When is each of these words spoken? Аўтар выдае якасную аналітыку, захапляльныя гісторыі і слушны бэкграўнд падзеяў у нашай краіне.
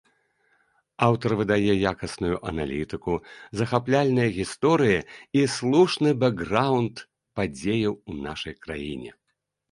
Аўтар 1.07 1.31
выдае 1.39 1.73
якасную 1.91 2.35
аналітыку, 2.51 3.13
захапляльныя 3.59 4.29
гісторыі 4.37 4.95
і 5.41 5.43
слушны 5.57 6.09
бэкграўнд 6.23 6.95
падзеяў 7.41 7.93
у 8.13 8.17
нашай 8.25 8.57
краіне. 8.65 9.11